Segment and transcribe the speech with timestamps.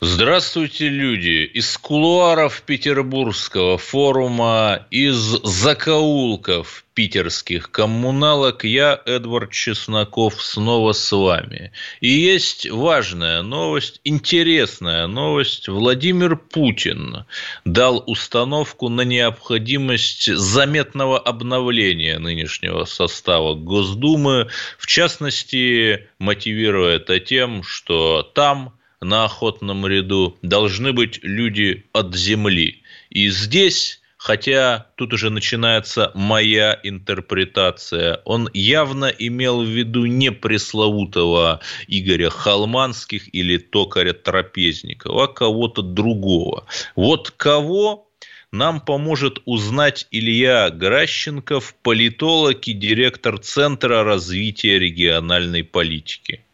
[0.00, 1.50] Здравствуйте, люди!
[1.54, 11.72] Из кулуаров Петербургского форума, из закоулков питерских коммуналок я, Эдвард Чесноков, снова с вами.
[12.00, 15.66] И есть важная новость, интересная новость.
[15.66, 17.24] Владимир Путин
[17.64, 24.46] дал установку на необходимость заметного обновления нынешнего состава Госдумы,
[24.78, 32.82] в частности, мотивируя это тем, что там на охотном ряду должны быть люди от земли.
[33.10, 38.20] И здесь хотя тут уже начинается моя интерпретация.
[38.24, 46.66] Он явно имел в виду не пресловутого Игоря Холманских или токаря Трапезникова, а кого-то другого.
[46.96, 48.08] Вот кого
[48.50, 56.44] нам поможет узнать Илья Гращенков, политолог и директор Центра развития региональной политики.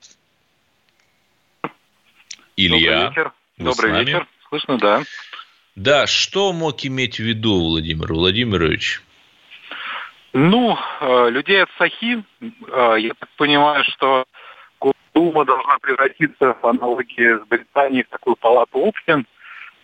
[2.56, 3.08] Илья.
[3.08, 3.32] Добрый вечер.
[3.58, 4.26] Добрый вечер.
[4.48, 5.02] Слышно, да.
[5.76, 9.02] Да, что мог иметь в виду Владимир Владимирович?
[10.32, 14.24] Ну, э, людей от Сахи, э, я так понимаю, что
[14.80, 19.26] Госдума должна превратиться в аналогии с Британией в такую палату общин,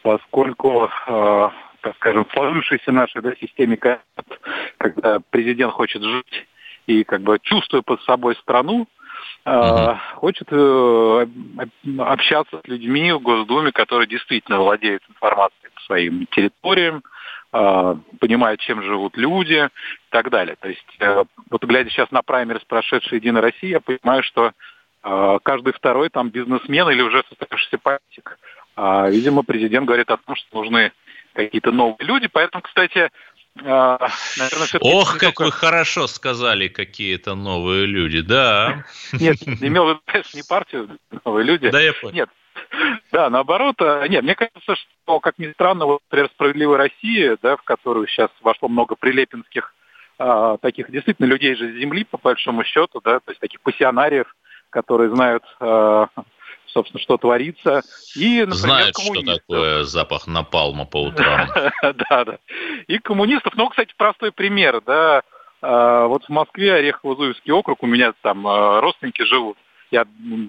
[0.02, 6.46] поскольку, э, так скажем, в сложившейся нашей да, системе, когда президент хочет жить
[6.86, 8.86] и как бы чувствуя под собой страну,
[9.46, 9.96] Uh-huh.
[10.16, 11.26] хочет э,
[11.98, 17.02] общаться с людьми в Госдуме, которые действительно владеют информацией по своим территориям,
[17.52, 20.56] э, понимают, чем живут люди и так далее.
[20.60, 24.52] То есть, э, вот глядя сейчас на праймерис, прошедший Единая Россия, я понимаю, что
[25.02, 28.38] каждый второй там бизнесмен или уже состоявшийся политик.
[28.76, 30.92] А, видимо, президент говорит о том, что нужны
[31.32, 32.28] какие-то новые люди.
[32.28, 33.10] Поэтому, кстати,
[33.56, 35.42] наверное, Ох, как только...
[35.44, 38.84] вы хорошо сказали, какие-то новые люди, да.
[39.12, 41.70] Нет, имел в виду, конечно, не партию, новые люди.
[41.70, 42.14] Да, я понял.
[42.14, 42.30] Нет,
[43.12, 47.56] да, наоборот, а, нет, мне кажется, что, как ни странно, вот, например, «Справедливая Россия», да,
[47.56, 49.74] в которую сейчас вошло много прилепинских
[50.18, 54.26] а, таких действительно людей же с земли, по большому счету, да, то есть таких пассионариев,
[54.70, 56.08] которые знают а,
[56.72, 57.82] собственно, что творится.
[58.16, 61.48] И, например, Знают, что такое запах напалма по утрам.
[61.82, 62.38] Да, да.
[62.86, 65.22] И коммунистов, ну, кстати, простой пример, да,
[65.62, 69.56] а, вот в Москве Орехово-Зуевский округ, у меня там а, родственники живут.
[69.90, 70.06] Я,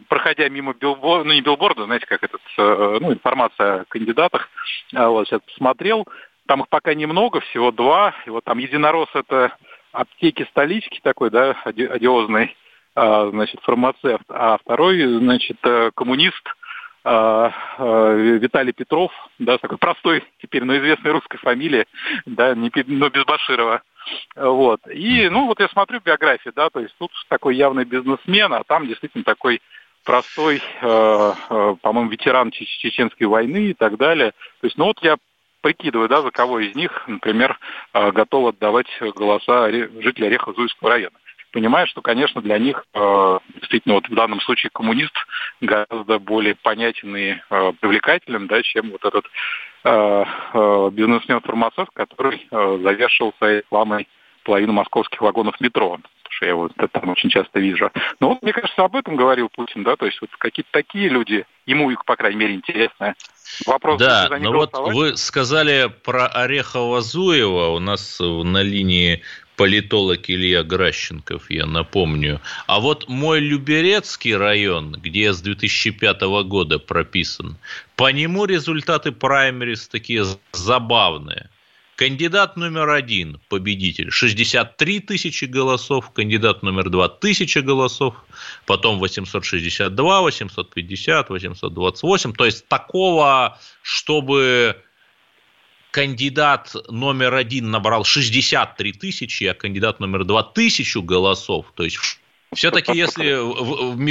[0.07, 4.49] проходя мимо билборда, ну не билборда, знаете, как этот, э, ну, информация о кандидатах,
[4.93, 6.05] а, вот сейчас посмотрел,
[6.45, 9.55] там их пока немного, всего два, и вот там единорос это
[9.91, 16.43] аптеки столички такой, да, одиозный, а, значит, фармацевт, а второй, значит, э, коммунист
[17.03, 21.85] а, а, Виталий Петров, да, такой простой теперь, но известной русской фамилии,
[22.25, 23.81] да, не, но без Баширова.
[24.35, 24.81] Вот.
[24.87, 28.87] И, ну, вот я смотрю биографию, да, то есть тут такой явный бизнесмен, а там
[28.87, 29.61] действительно такой
[30.03, 34.31] простой, э, э, по-моему, ветеран Чеченской войны и так далее.
[34.61, 35.17] То есть, ну вот я
[35.61, 37.57] прикидываю, да, за кого из них, например,
[37.93, 41.15] э, готов отдавать голоса жителей Орехово-Зуевского района
[41.51, 45.13] понимая, что, конечно, для них э, действительно вот в данном случае коммунист
[45.59, 49.25] гораздо более понятен и э, привлекателен, да, чем вот этот
[49.83, 50.23] э,
[50.53, 54.07] э, бизнесмен-фармацевт, который э, завершил своей рекламой
[54.43, 55.99] половину московских вагонов метро
[56.31, 57.91] что я вот это там очень часто вижу.
[58.19, 61.45] Но вот, мне кажется, об этом говорил Путин, да, то есть вот какие-то такие люди,
[61.65, 63.15] ему, по крайней мере, интересно.
[63.65, 69.21] Вопрос, да, но вот вы сказали про Орехова-Зуева, у нас на линии
[69.61, 72.41] политолог Илья Гращенков, я напомню.
[72.65, 77.57] А вот мой Люберецкий район, где я с 2005 года прописан,
[77.95, 81.51] по нему результаты праймерис такие забавные.
[81.95, 88.15] Кандидат номер один, победитель, 63 тысячи голосов, кандидат номер два, тысяча голосов,
[88.65, 92.33] потом 862, 850, 828.
[92.33, 94.81] То есть такого, чтобы
[95.91, 101.67] кандидат номер один набрал 63 тысячи, а кандидат номер два тысячу голосов.
[101.75, 101.97] То есть
[102.53, 103.25] все-таки, если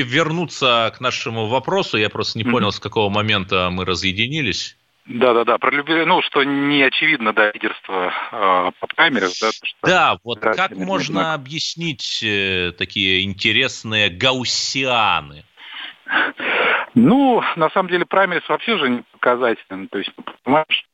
[0.03, 4.77] вернуться к нашему вопросу, я просто не понял, с какого момента мы разъединились.
[5.06, 5.59] Да, да, да.
[5.59, 9.50] Про любви, ну, что не очевидно, да, лидерство э, по камерах, да.
[9.50, 11.35] Что да, вот как можно много.
[11.35, 15.44] объяснить э, такие интересные гауссианы?
[16.94, 19.88] Ну, на самом деле, праймерис вообще же не показательный.
[19.88, 20.11] То есть,
[20.44, 20.87] понимаешь,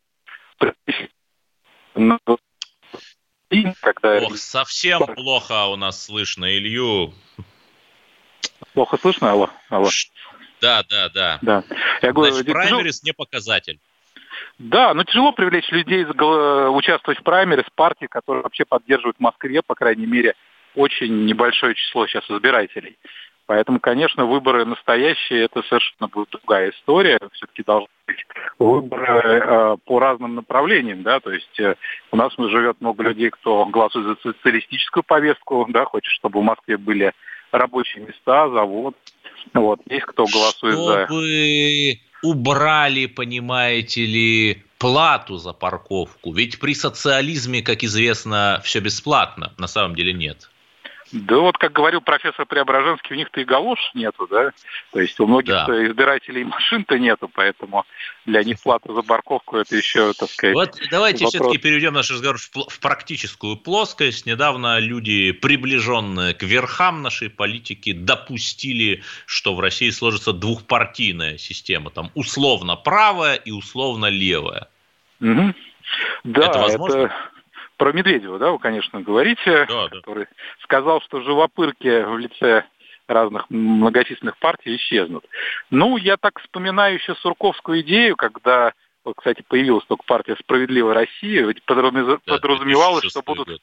[3.80, 4.18] когда...
[4.18, 7.12] Ох, совсем плохо у нас слышно Илью.
[8.74, 9.32] Плохо слышно?
[9.32, 9.88] Алло, алло.
[10.60, 11.38] Да, да, да.
[11.42, 11.64] Да.
[12.02, 13.78] Я говорю, Значит, праймерис не показатель.
[14.58, 19.74] Да, но тяжело привлечь людей участвовать в праймерис партии, которые вообще поддерживают в Москве, по
[19.74, 20.34] крайней мере,
[20.74, 22.96] очень небольшое число сейчас избирателей.
[23.46, 27.18] Поэтому, конечно, выборы настоящие, это совершенно будет другая история.
[27.32, 28.26] Все-таки должны быть
[28.58, 31.76] выборы э, по разным направлениям, да, то есть э,
[32.10, 36.76] у нас живет много людей, кто голосует за социалистическую повестку, да, хочет, чтобы в Москве
[36.76, 37.12] были
[37.52, 38.96] рабочие места, завод.
[39.54, 41.98] Вот, есть кто голосует чтобы за...
[42.22, 46.32] Убрали, понимаете ли, плату за парковку.
[46.32, 49.52] Ведь при социализме, как известно, все бесплатно.
[49.58, 50.50] На самом деле нет.
[51.12, 54.52] Да вот, как говорил профессор Преображенский, у них-то и галош нету, да?
[54.92, 55.86] То есть у многих да.
[55.86, 57.84] избирателей машин-то нету, поэтому
[58.24, 61.34] для них плата за парковку это еще, так сказать, Вот давайте вопрос.
[61.34, 64.26] все-таки перейдем наш разговор в практическую плоскость.
[64.26, 72.10] Недавно люди, приближенные к верхам нашей политики, допустили, что в России сложится двухпартийная система, там
[72.14, 74.68] условно правая и условно левая.
[75.20, 75.54] Угу.
[76.24, 76.96] Да, это возможно?
[76.96, 77.14] Это
[77.76, 80.30] про Медведева, да, вы, конечно, говорите, да, который да.
[80.62, 82.64] сказал, что живопырки в лице
[83.06, 85.24] разных многочисленных партий исчезнут.
[85.70, 88.72] Ну, я так вспоминаю еще Сурковскую идею, когда,
[89.04, 93.60] вот, кстати, появилась только партия «Справедливая Россия», ведь подразумевалось, да, что будут год.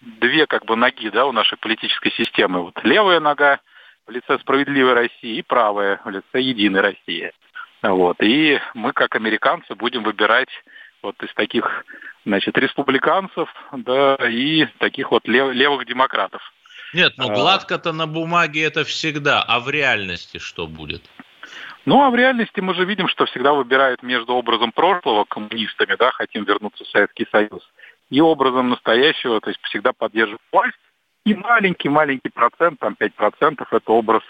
[0.00, 2.62] две как бы ноги да, у нашей политической системы.
[2.62, 3.60] Вот левая нога
[4.06, 7.32] в лице «Справедливой России» и правая в лице «Единой России».
[7.82, 8.16] Вот.
[8.20, 10.50] И мы, как американцы, будем выбирать
[11.02, 11.84] вот из таких
[12.24, 16.42] значит, республиканцев, да, и таких вот лев, левых демократов.
[16.94, 17.34] Нет, ну а.
[17.34, 21.02] гладко-то на бумаге это всегда, а в реальности что будет?
[21.84, 26.10] Ну, а в реальности мы же видим, что всегда выбирают между образом прошлого, коммунистами, да,
[26.10, 27.62] хотим вернуться в Советский Союз,
[28.10, 30.76] и образом настоящего, то есть всегда поддерживать власть.
[31.24, 34.22] И маленький-маленький процент, там 5% это образ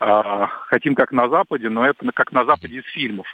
[0.00, 3.26] э, хотим как на Западе, но это как на Западе из фильмов,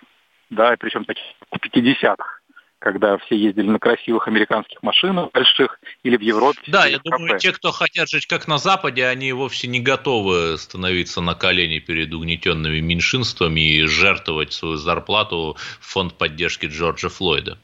[0.51, 2.42] да, причем таких 50-х
[2.83, 6.61] когда все ездили на красивых американских машинах больших или в Европе.
[6.67, 7.39] Да, я думаю, кафе.
[7.39, 12.13] те, кто хотят жить как на Западе, они вовсе не готовы становиться на колени перед
[12.13, 17.57] угнетенными меньшинствами и жертвовать свою зарплату в фонд поддержки Джорджа Флойда.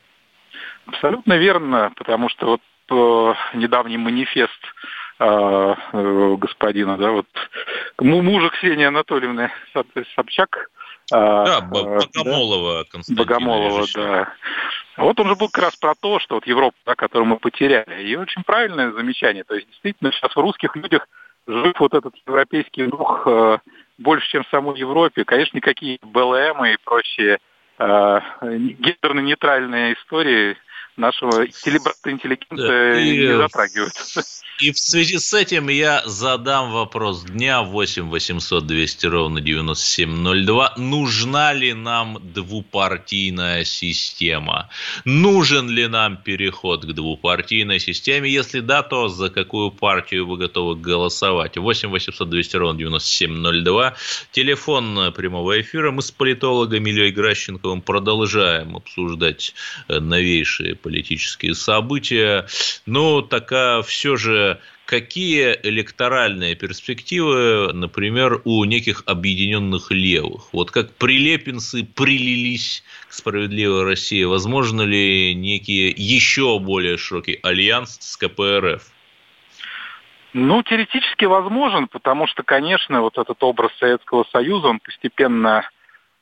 [0.86, 2.60] Абсолютно верно, потому что вот
[2.90, 4.62] э, недавний манифест
[5.18, 7.26] э, э, господина, да, вот
[7.98, 9.50] мужа Ксении Анатольевны
[10.14, 10.70] Собчак,
[11.10, 13.14] да, Богомолова да?
[13.14, 14.32] Богомолова, да.
[14.96, 18.02] Вот он же был как раз про то, что вот Европа, да, которую мы потеряли.
[18.02, 19.44] И очень правильное замечание.
[19.44, 21.06] То есть действительно сейчас в русских людях
[21.46, 23.58] жив вот этот европейский дух э,
[23.96, 25.24] больше, чем в самой Европе.
[25.24, 27.38] Конечно, никакие БЛМ и прочие
[27.78, 30.56] э, гендерно-нейтральные истории
[30.98, 33.94] нашего интеллигента да, не затрагивают.
[34.60, 40.74] И в связи с этим я задам вопрос дня 8 800 200 ровно 9702.
[40.76, 44.68] Нужна ли нам двупартийная система?
[45.04, 48.28] Нужен ли нам переход к двупартийной системе?
[48.28, 51.56] Если да, то за какую партию вы готовы голосовать?
[51.56, 53.94] 8 800 200 ровно 9702.
[54.32, 55.92] Телефон прямого эфира.
[55.92, 59.54] Мы с политологом Ильей Гращенковым продолжаем обсуждать
[59.86, 62.46] э, новейшие политические события.
[62.86, 70.48] Но такая все же какие электоральные перспективы, например, у неких объединенных левых?
[70.52, 78.16] Вот как прилепинцы прилились к справедливой России, возможно ли некий еще более широкий альянс с
[78.16, 78.82] КПРФ?
[80.32, 85.68] Ну, теоретически возможен, потому что, конечно, вот этот образ Советского Союза, он постепенно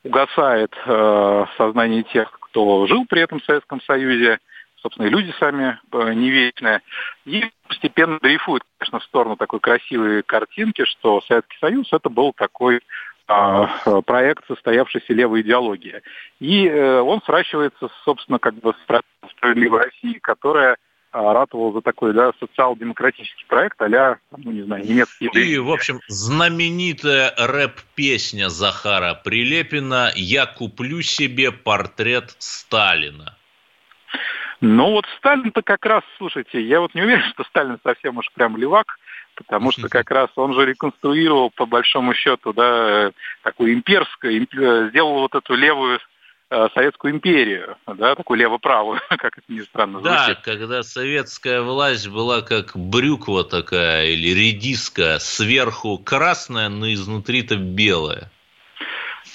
[0.03, 4.39] угасает э, в сознании тех, кто жил при этом Советском Союзе,
[4.87, 6.81] собственно, и люди сами э, не вечные.
[7.25, 12.81] И постепенно дрейфуют, конечно, в сторону такой красивой картинки, что Советский Союз это был такой
[13.27, 13.67] а,
[14.03, 16.03] проект состоявшейся левой идеологии.
[16.39, 20.77] И э, он сращивается, собственно, как бы с справедливой Россией, которая
[21.11, 25.27] а, ратовал за такой да, социал-демократический проект а ну, не знаю, немецкий.
[25.35, 33.36] И, в общем, знаменитая рэп-песня Захара Прилепина «Я куплю себе портрет Сталина».
[34.61, 38.57] Ну вот Сталин-то как раз, слушайте, я вот не уверен, что Сталин совсем уж прям
[38.57, 38.99] левак,
[39.35, 44.47] потому что как раз он же реконструировал по большому счету, да, такую имперскую,
[44.91, 46.01] сделал вот эту левую
[46.51, 50.39] э, Советскую империю, да, такую лево-правую, как это ни странно звучит.
[50.39, 58.31] Да, когда советская власть была как брюква такая или редиска, сверху красная, но изнутри-то белая.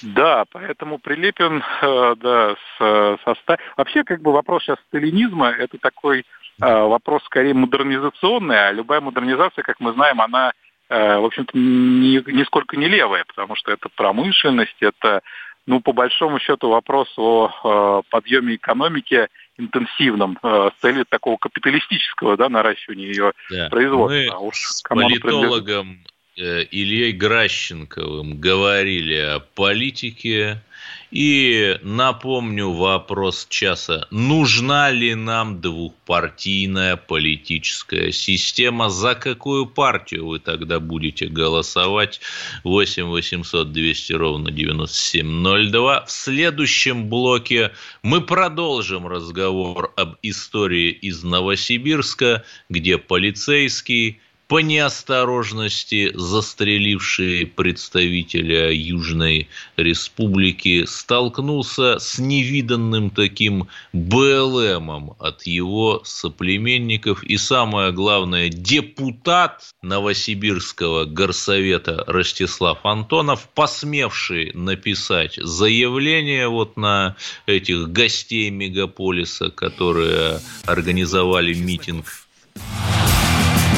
[0.02, 6.20] Да, поэтому Прилепин, э, да, с, со Вообще, как бы вопрос сейчас сталинизма, это такой
[6.20, 6.24] э,
[6.60, 10.52] вопрос скорее модернизационный, а любая модернизация, как мы знаем, она
[10.88, 15.22] в общем-то, ни, нисколько не левая, потому что это промышленность, это,
[15.66, 23.06] ну, по большому счету, вопрос о подъеме экономики интенсивном с целью такого капиталистического да, наращивания
[23.06, 23.70] ее да.
[23.70, 24.18] производства.
[24.18, 26.04] Мы а уж с политологом
[26.36, 30.62] Ильей Гращенковым говорили о политике,
[31.10, 34.06] и напомню вопрос часа.
[34.10, 38.88] Нужна ли нам двухпартийная политическая система?
[38.88, 42.20] За какую партию вы тогда будете голосовать?
[42.64, 46.06] 8 800 200 ровно 9702.
[46.06, 47.72] В следующем блоке
[48.02, 54.22] мы продолжим разговор об истории из Новосибирска, где полицейский
[54.52, 67.38] по неосторожности застреливший представителя Южной Республики столкнулся с невиданным таким БЛМом от его соплеменников и,
[67.38, 77.16] самое главное, депутат Новосибирского горсовета Ростислав Антонов, посмевший написать заявление вот на
[77.46, 82.04] этих гостей мегаполиса, которые организовали митинг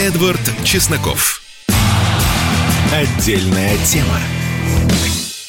[0.00, 1.42] Эдвард Чесноков.
[2.90, 4.18] Отдельная тема.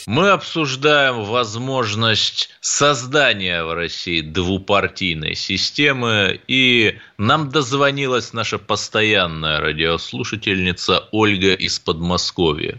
[0.06, 11.54] Мы обсуждаем возможность создания в России двупартийной системы, и нам дозвонилась наша постоянная радиослушательница Ольга
[11.54, 12.78] из Подмосковья.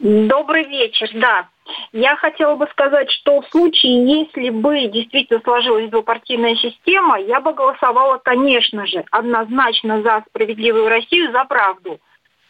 [0.00, 1.48] Добрый вечер, да.
[1.92, 7.52] Я хотела бы сказать, что в случае, если бы действительно сложилась двупартийная система, я бы
[7.54, 11.98] голосовала, конечно же, однозначно за справедливую Россию, за правду.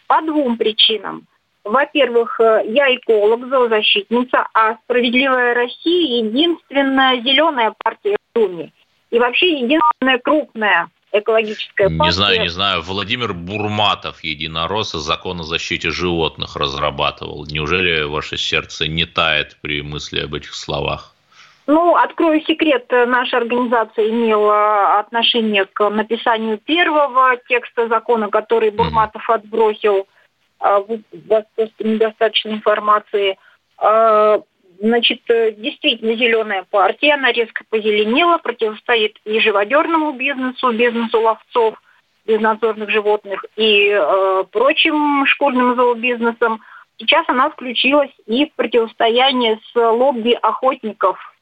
[0.07, 1.27] По двум причинам.
[1.65, 8.73] Во-первых, э, я эколог, зоозащитница, а «Справедливая Россия» единственная зеленая партия в Думе.
[9.11, 10.89] И вообще единственная крупная
[11.21, 12.05] экологическая партия.
[12.05, 12.83] Не знаю, не знаю.
[12.83, 17.47] Владимир Бурматов, единорос, закон о защите животных разрабатывал.
[17.47, 21.13] Неужели ваше сердце не тает при мысли об этих словах?
[21.67, 30.07] Ну, открою секрет, наша организация имела отношение к написанию первого текста закона, который Бурматов отбросил
[30.61, 31.01] а, в
[31.33, 33.37] отсутствии недостаточной информации.
[34.81, 41.81] Значит, э, действительно зеленая партия, она резко позеленела, противостоит и живодерному бизнесу, бизнесу ловцов,
[42.27, 46.61] безнадзорных животных и э, прочим школьным зообизнесам.
[46.99, 51.19] Сейчас она включилась и в противостояние с лобби охотников–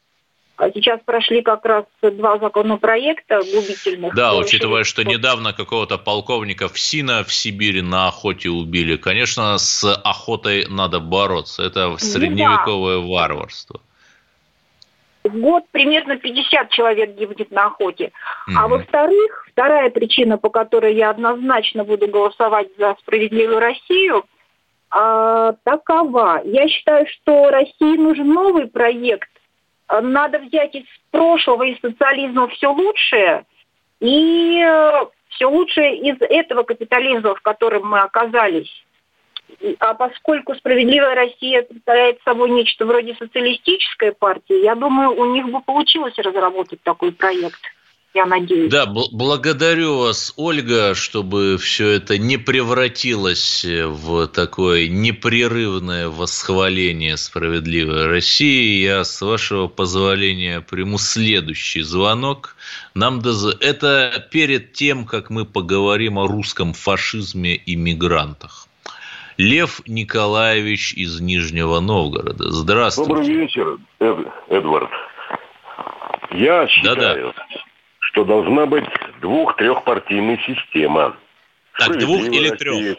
[0.73, 4.15] сейчас прошли как раз два законопроекта губительных.
[4.15, 8.97] Да, учитывая, что недавно какого-то полковника в Сина в Сибири на охоте убили.
[8.97, 11.63] Конечно, с охотой надо бороться.
[11.65, 13.07] Это ну средневековое да.
[13.07, 13.81] варварство.
[15.25, 18.13] В год примерно 50 человек гибнет на охоте.
[18.47, 18.55] Mm-hmm.
[18.57, 24.27] А во-вторых, вторая причина, по которой я однозначно буду голосовать за справедливую Россию,
[24.91, 26.43] а, такова.
[26.45, 29.31] Я считаю, что России нужен новый проект
[29.88, 33.45] надо взять из прошлого, из социализма все лучшее,
[34.00, 38.85] и э, все лучшее из этого капитализма, в котором мы оказались.
[39.79, 45.61] А поскольку «Справедливая Россия» представляет собой нечто вроде социалистической партии, я думаю, у них бы
[45.61, 47.61] получилось разработать такой проект
[48.14, 48.71] я надеюсь.
[48.71, 58.06] Да, бл- благодарю вас, Ольга, чтобы все это не превратилось в такое непрерывное восхваление справедливой
[58.06, 58.83] России.
[58.83, 62.56] Я, с вашего позволения, приму следующий звонок.
[62.94, 63.56] Нам доз...
[63.61, 68.68] Это перед тем, как мы поговорим о русском фашизме и мигрантах.
[69.37, 72.52] Лев Николаевич из Нижнего Новгорода.
[72.52, 73.09] Здравствуйте.
[73.09, 74.18] Добрый вечер, Эд,
[74.49, 74.90] Эдвард.
[76.30, 77.44] Я считаю, Да-да
[78.14, 78.85] что должна быть
[79.21, 81.16] двух-трехпартийная система.
[81.78, 82.97] Так, двух или трех?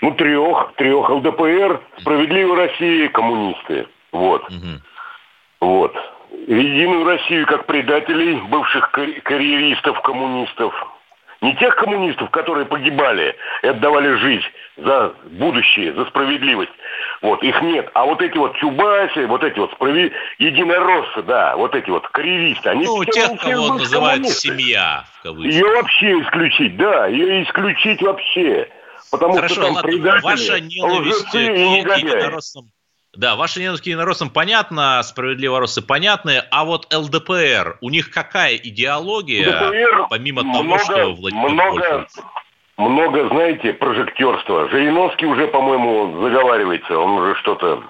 [0.00, 0.72] Ну, трех.
[0.76, 1.10] Трех.
[1.10, 3.86] ЛДПР, Справедливая Россия, коммунисты.
[4.10, 4.42] Вот.
[4.44, 4.80] Угу.
[5.60, 5.94] Вот.
[6.46, 10.74] Единую Россию как предателей, бывших карьеристов, коммунистов.
[11.42, 14.46] Не тех коммунистов, которые погибали и отдавали жизнь
[14.78, 16.72] за будущее, за справедливость.
[17.24, 17.88] Вот, их нет.
[17.94, 20.12] А вот эти вот чубаси, вот эти вот справи...
[20.38, 22.84] единороссы, да, вот эти вот карьеристы, они...
[22.84, 25.54] Ну, тех, кого называют семья, в кавычках.
[25.54, 28.68] Ее вообще исключить, да, ее исключить вообще.
[29.10, 32.70] Потому Хорошо, что там ладно, предатели, ваша ненависть к единороссам
[33.16, 39.48] да, ваши ненависть к единороссам понятно, справедливоросы понятны, а вот ЛДПР, у них какая идеология,
[39.48, 42.06] ЛДПР помимо много, того, что Владимир много,
[42.76, 44.68] много, знаете, прожектерства.
[44.68, 47.84] Жириновский уже, по-моему, заговаривается, он уже что-то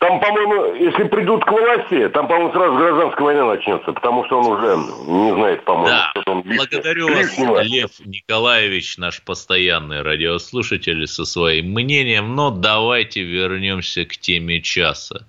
[0.00, 4.46] там, по-моему, если придут к власти, там, по-моему, сразу гражданская война начнется, потому что он
[4.46, 4.76] уже
[5.06, 6.12] не знает, по-моему, да.
[6.22, 7.38] что он Благодарю вас,
[7.68, 15.26] Лев Николаевич, наш постоянный радиослушатель со своим мнением, но давайте вернемся к теме часа.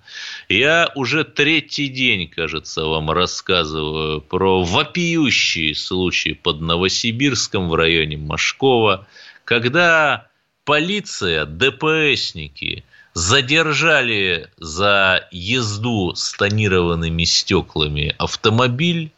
[0.48, 9.06] Я уже третий день, кажется, вам рассказываю про вопиющие случаи под Новосибирском в районе Машкова,
[9.44, 10.28] когда
[10.64, 19.12] полиция, ДПСники– задержали за езду с тонированными стеклами автомобиль,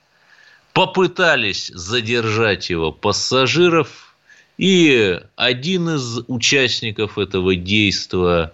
[0.73, 4.17] попытались задержать его пассажиров,
[4.59, 8.53] и один из участников этого действия,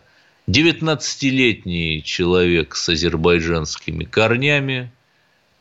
[0.49, 4.90] 19-летний человек с азербайджанскими корнями,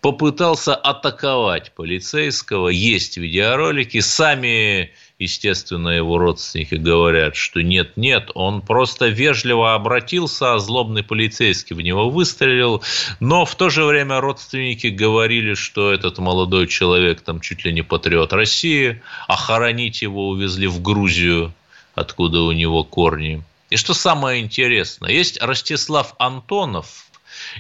[0.02, 2.70] попытался атаковать полицейского.
[2.70, 4.00] Есть видеоролики.
[4.00, 11.82] Сами естественно, его родственники говорят, что нет-нет, он просто вежливо обратился, а злобный полицейский в
[11.82, 12.82] него выстрелил,
[13.20, 17.82] но в то же время родственники говорили, что этот молодой человек там чуть ли не
[17.82, 21.54] патриот России, а хоронить его увезли в Грузию,
[21.96, 23.44] откуда у него корни.
[23.70, 27.06] И что самое интересное, есть Ростислав Антонов,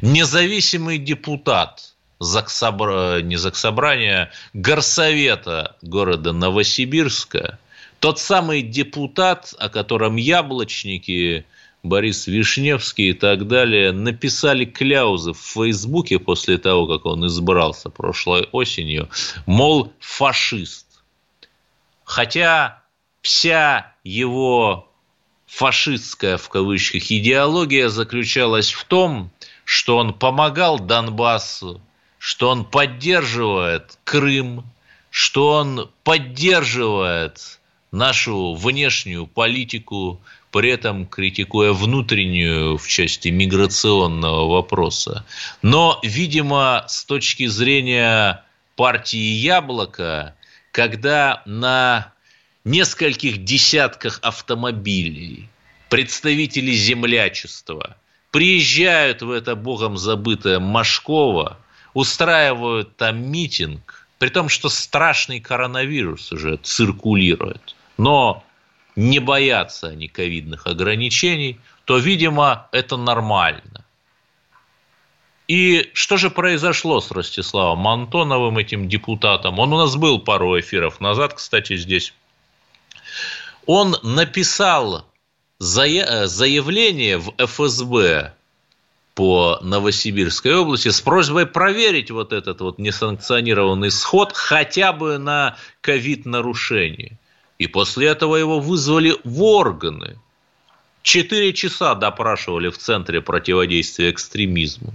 [0.01, 3.21] независимый депутат– Заксобра...
[3.21, 7.59] не Заксобрания, Горсовета города Новосибирска,
[7.99, 11.45] тот самый депутат, о котором яблочники,
[11.81, 18.49] Борис Вишневский и так далее написали кляузы в Фейсбуке после того, как он избрался прошлой
[18.51, 19.09] осенью,
[19.45, 20.87] мол, фашист.
[22.03, 22.83] Хотя
[23.21, 24.89] вся его
[25.45, 29.31] фашистская, в кавычках, идеология заключалась в том,
[29.63, 31.81] что он помогал Донбассу,
[32.19, 34.65] что он поддерживает Крым,
[35.09, 37.59] что он поддерживает
[37.91, 45.25] нашу внешнюю политику, при этом критикуя внутреннюю в части миграционного вопроса.
[45.61, 48.43] Но, видимо, с точки зрения
[48.75, 50.35] партии «Яблоко»,
[50.71, 52.13] когда на
[52.65, 55.49] нескольких десятках автомобилей
[55.89, 57.97] представители землячества
[58.31, 61.57] приезжают в это богом забытое Машково–
[61.99, 68.43] устраивают там митинг, при том, что страшный коронавирус уже циркулирует, но
[68.95, 73.83] не боятся они ковидных ограничений, то, видимо, это нормально.
[75.49, 79.59] И что же произошло с Ростиславом Антоновым, этим депутатом?
[79.59, 82.13] Он у нас был пару эфиров назад, кстати, здесь.
[83.65, 85.05] Он написал
[85.59, 88.33] заявление в ФСБ
[89.19, 97.19] по Новосибирской области с просьбой проверить вот этот вот несанкционированный сход хотя бы на ковид-нарушение.
[97.57, 100.17] И после этого его вызвали в органы.
[101.01, 104.93] Четыре часа допрашивали в Центре противодействия экстремизму.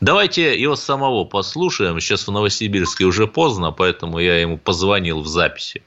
[0.00, 2.00] Давайте его самого послушаем.
[2.00, 5.84] Сейчас в Новосибирске уже поздно, поэтому я ему позвонил в записи.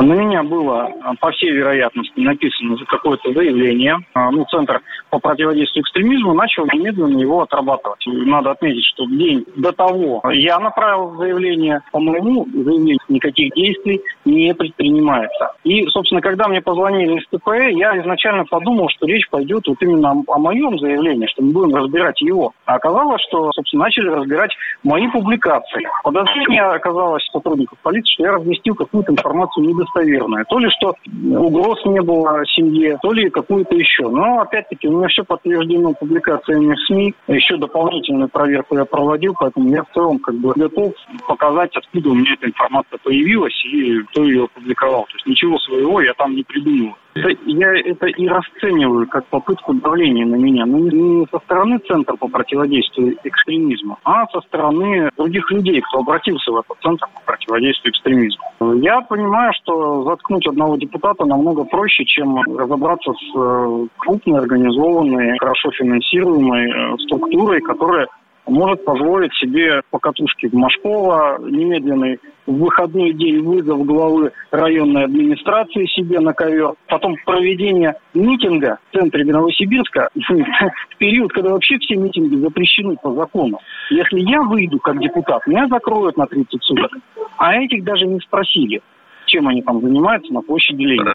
[0.00, 3.98] На меня было, по всей вероятности, написано за какое-то заявление.
[4.14, 4.80] А, ну, Центр
[5.10, 8.04] по противодействию экстремизму начал немедленно его отрабатывать.
[8.06, 14.00] Надо отметить, что в день до того я направил заявление, по моему заявлению никаких действий
[14.24, 15.50] не предпринимается.
[15.64, 20.12] И, собственно, когда мне позвонили из ТП, я изначально подумал, что речь пойдет вот именно
[20.12, 22.52] о, о моем заявлении, что мы будем разбирать его.
[22.66, 24.52] А оказалось, что, собственно, начали разбирать
[24.84, 25.88] мои публикации.
[26.04, 30.44] Подозрение оказалось сотрудников полиции, что я разместил какую-то информацию недостаточно недостоверное.
[30.44, 30.94] То ли что
[31.38, 34.08] угроз не было семье, то ли какую-то еще.
[34.08, 37.14] Но, опять-таки, у меня все подтверждено публикациями в СМИ.
[37.28, 40.94] Еще дополнительную проверку я проводил, поэтому я в целом как бы готов
[41.26, 45.04] показать, откуда у меня эта информация появилась и кто ее опубликовал.
[45.04, 46.94] То есть ничего своего я там не придумал.
[47.18, 50.66] Это, я это и расцениваю как попытку давления на меня.
[50.66, 56.00] Но не, не со стороны Центра по противодействию экстремизму, а со стороны других людей, кто
[56.00, 58.42] обратился в этот Центр по противодействию экстремизму.
[58.80, 65.70] Я понимаю, что заткнуть одного депутата намного проще, чем разобраться с э, крупной, организованной, хорошо
[65.72, 68.08] финансируемой э, структурой, которая
[68.48, 76.18] может позволить себе покатушки в Машково, немедленный в выходной день вызов главы районной администрации себе
[76.20, 82.96] на ковер, потом проведение митинга в центре Новосибирска в период, когда вообще все митинги запрещены
[82.96, 83.58] по закону.
[83.90, 86.92] Если я выйду как депутат, меня закроют на 30 суток,
[87.36, 88.80] а этих даже не спросили,
[89.26, 91.12] чем они там занимаются на площади Ленина.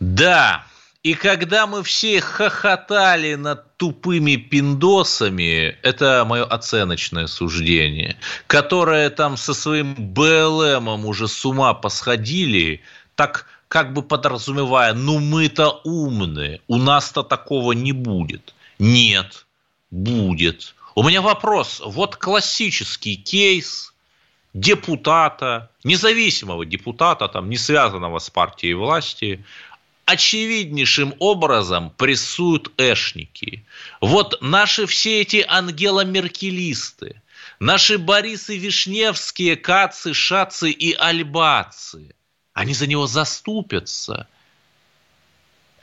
[0.00, 0.64] Да,
[1.02, 9.52] и когда мы все хохотали над тупыми пиндосами, это мое оценочное суждение, которые там со
[9.52, 12.82] своим БЛМом уже с ума посходили,
[13.16, 18.54] так как бы подразумевая, ну мы-то умные, у нас-то такого не будет.
[18.78, 19.46] Нет,
[19.90, 20.74] будет.
[20.94, 21.82] У меня вопрос.
[21.84, 23.92] Вот классический кейс
[24.54, 29.44] депутата, независимого депутата, там, не связанного с партией власти,
[30.12, 33.64] очевиднейшим образом прессуют эшники.
[34.00, 37.22] Вот наши все эти Ангела Меркелисты,
[37.58, 42.14] наши Борисы Вишневские, Кацы, Шацы и Альбацы,
[42.52, 44.28] они за него заступятся.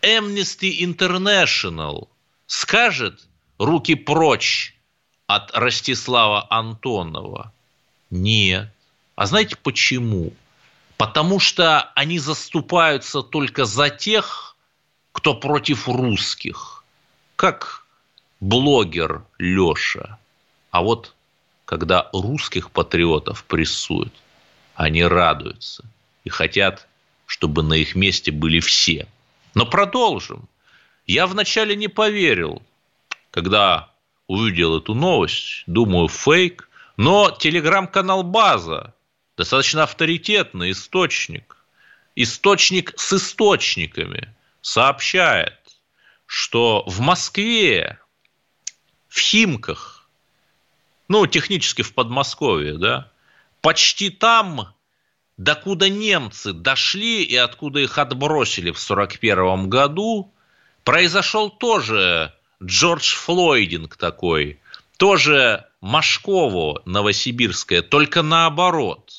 [0.03, 2.07] Amnesty International
[2.45, 4.75] скажет руки прочь
[5.25, 7.51] от Ростислава Антонова?
[8.11, 8.71] Нет.
[9.15, 10.33] А знаете почему?
[10.99, 14.57] Потому что они заступаются только за тех,
[15.13, 16.83] кто против русских,
[17.37, 17.85] как
[18.41, 20.19] блогер Леша.
[20.71, 21.15] А вот
[21.63, 24.13] когда русских патриотов прессуют,
[24.75, 25.85] они радуются
[26.25, 26.85] и хотят,
[27.27, 29.07] чтобы на их месте были все.
[29.55, 30.49] Но продолжим.
[31.07, 32.61] Я вначале не поверил,
[33.31, 33.89] когда
[34.27, 38.93] увидел эту новость, думаю, фейк, но телеграм-канал «База»
[39.39, 41.55] достаточно авторитетный источник,
[42.17, 45.57] источник с источниками сообщает,
[46.25, 47.99] что в Москве,
[49.07, 50.09] в Химках,
[51.07, 53.09] ну, технически в Подмосковье, да,
[53.61, 54.75] почти там,
[55.37, 60.33] докуда немцы дошли и откуда их отбросили в 1941 году,
[60.83, 64.59] произошел тоже Джордж Флойдинг такой,
[64.97, 69.18] тоже Машково Новосибирское, только наоборот.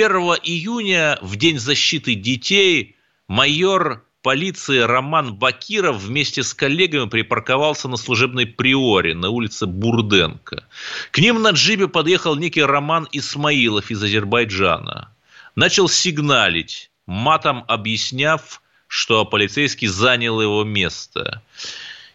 [0.00, 0.12] 1
[0.44, 2.96] июня, в День защиты детей,
[3.28, 10.64] майор полиции Роман Бакиров вместе с коллегами припарковался на служебной приоре на улице Бурденко.
[11.10, 15.14] К ним на джипе подъехал некий Роман Исмаилов из Азербайджана.
[15.54, 21.42] Начал сигналить, матом объясняв, что полицейский занял его место.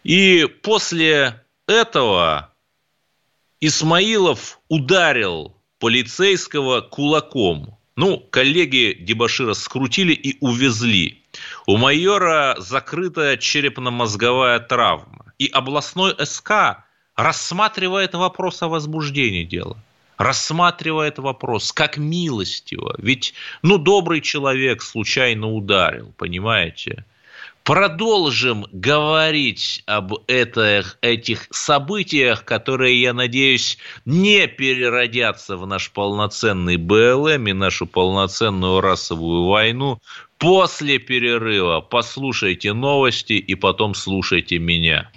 [0.02, 2.52] И после этого
[3.60, 7.75] Исмаилов ударил полицейского кулаком.
[7.96, 11.22] Ну, коллеги Дебашира скрутили и увезли.
[11.66, 15.32] У майора закрытая черепно-мозговая травма.
[15.38, 19.78] И областной СК рассматривает вопрос о возбуждении дела.
[20.18, 22.94] Рассматривает вопрос как милостиво.
[22.98, 27.04] Ведь, ну, добрый человек случайно ударил, понимаете?
[27.66, 37.48] Продолжим говорить об этих, этих событиях, которые, я надеюсь, не переродятся в наш полноценный БЛМ
[37.48, 39.98] и нашу полноценную расовую войну
[40.38, 41.80] после перерыва.
[41.80, 45.10] Послушайте новости и потом слушайте меня.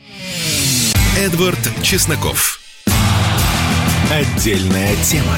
[1.17, 2.59] Эдвард Чесноков.
[4.12, 5.38] Отдельная тема.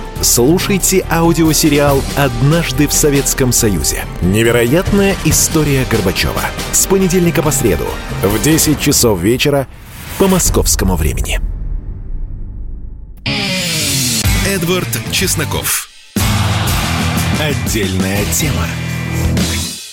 [0.21, 4.05] Слушайте аудиосериал «Однажды в Советском Союзе».
[4.21, 6.41] Невероятная история Горбачева.
[6.71, 7.85] С понедельника по среду
[8.21, 9.67] в 10 часов вечера
[10.17, 11.39] по московскому времени.
[14.47, 15.89] Эдвард Чесноков.
[17.39, 18.67] Отдельная тема.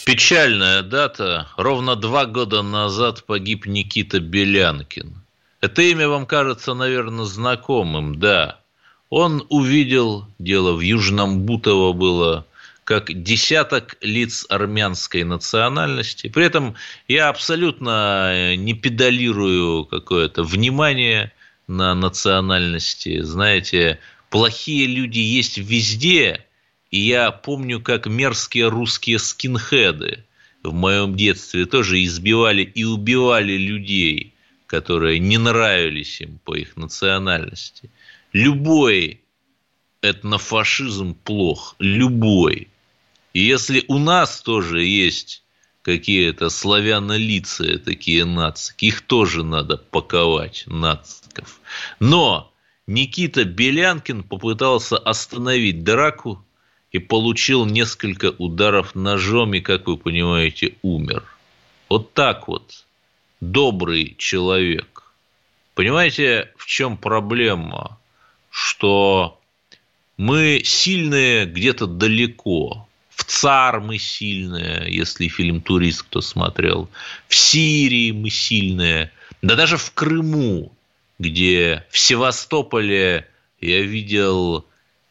[0.04, 1.48] Печальная дата.
[1.56, 5.22] Ровно два года назад погиб Никита Белянкин.
[5.60, 8.57] Это имя вам кажется, наверное, знакомым, да.
[9.10, 12.46] Он увидел, дело в Южном Бутово было,
[12.84, 16.28] как десяток лиц армянской национальности.
[16.28, 16.74] При этом
[17.06, 21.32] я абсолютно не педалирую какое-то внимание
[21.66, 23.22] на национальности.
[23.22, 23.98] Знаете,
[24.30, 26.44] плохие люди есть везде.
[26.90, 30.24] И я помню, как мерзкие русские скинхеды
[30.62, 34.34] в моем детстве тоже избивали и убивали людей,
[34.66, 37.90] которые не нравились им по их национальности
[38.32, 39.20] любой
[40.02, 42.68] этнофашизм плох, любой.
[43.32, 45.42] И если у нас тоже есть
[45.82, 51.60] какие-то славянолицые такие нацики, их тоже надо паковать, нациков.
[52.00, 52.52] Но
[52.86, 56.44] Никита Белянкин попытался остановить драку
[56.90, 61.24] и получил несколько ударов ножом и, как вы понимаете, умер.
[61.88, 62.86] Вот так вот.
[63.40, 65.12] Добрый человек.
[65.74, 67.98] Понимаете, в чем проблема?
[68.60, 69.40] Что
[70.16, 72.88] мы сильные где-то далеко.
[73.10, 76.88] В ЦАР мы сильные, если фильм «Турист» кто смотрел.
[77.28, 79.12] В Сирии мы сильные.
[79.42, 80.72] Да даже в Крыму
[81.18, 83.28] где в Севастополе
[83.60, 84.64] я видел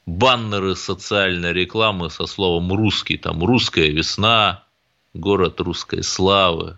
[0.06, 4.64] баннеры социальной рекламы со словом «русский», там «русская весна»,
[5.14, 6.78] «город русской славы».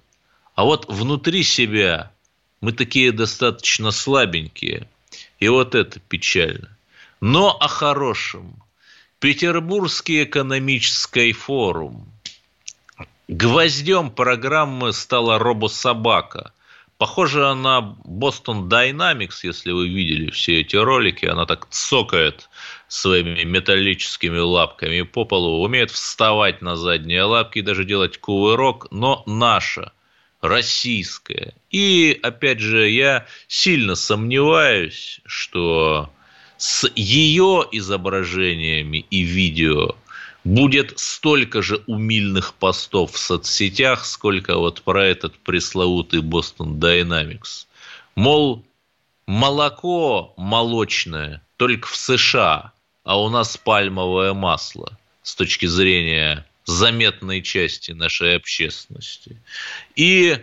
[0.55, 2.11] А вот внутри себя
[2.59, 4.87] мы такие достаточно слабенькие,
[5.39, 6.69] и вот это печально.
[7.21, 8.55] Но о хорошем.
[9.19, 12.07] Петербургский экономический форум.
[13.27, 16.53] Гвоздем программы стала робособака–
[16.99, 21.25] Похоже на Boston Dynamics, если вы видели все эти ролики.
[21.25, 22.49] Она так цокает
[22.89, 29.23] своими металлическими лапками по полу, умеет вставать на задние лапки и даже делать кувырок, но
[29.25, 29.93] наша,
[30.41, 31.53] российская.
[31.71, 36.11] И, опять же, я сильно сомневаюсь, что
[36.57, 39.95] с ее изображениями и видео–
[40.43, 47.67] будет столько же умильных постов в соцсетях, сколько вот про этот пресловутый Boston Dynamics.
[48.15, 48.65] Мол,
[49.25, 52.71] молоко молочное только в США,
[53.03, 59.37] а у нас пальмовое масло с точки зрения заметной части нашей общественности.
[59.95, 60.37] И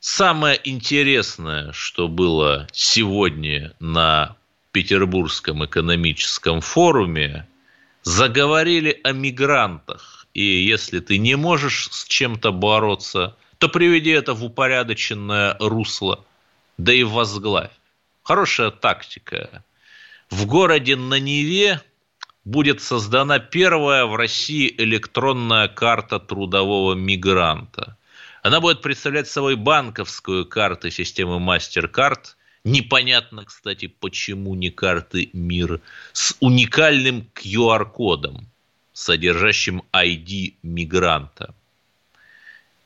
[0.00, 4.36] самое интересное, что было сегодня на
[4.72, 7.46] Петербургском экономическом форуме–
[8.08, 10.26] заговорили о мигрантах.
[10.32, 16.24] И если ты не можешь с чем-то бороться, то приведи это в упорядоченное русло,
[16.78, 17.72] да и возглавь.
[18.22, 19.62] Хорошая тактика.
[20.30, 21.82] В городе на Неве
[22.48, 27.96] будет создана первая в России электронная карта трудового мигранта.
[28.42, 32.20] Она будет представлять собой банковскую карту системы MasterCard–
[32.64, 35.80] Непонятно, кстати, почему не карты МИР
[36.12, 38.46] с уникальным QR-кодом,
[38.92, 41.54] содержащим ID мигранта.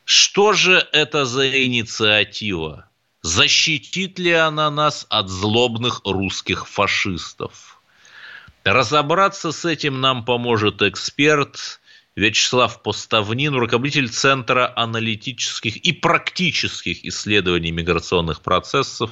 [0.05, 2.87] Что же это за инициатива?
[3.23, 7.72] Защитит ли она нас от злобных русских фашистов?
[8.63, 11.81] Разобраться с этим нам поможет эксперт,
[12.15, 19.09] Вячеслав Поставнин, руководитель Центра аналитических и практических исследований миграционных процессов,